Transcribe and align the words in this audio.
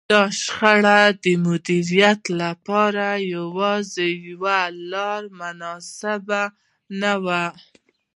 د 0.09 0.13
شخړې 0.43 1.01
د 1.23 1.25
مديريت 1.45 2.21
لپاره 2.41 3.05
يوازې 3.35 4.09
يوه 4.29 4.59
لار 4.91 5.21
مناسبه 5.39 6.41
نه 7.01 7.13
وي. 7.25 7.45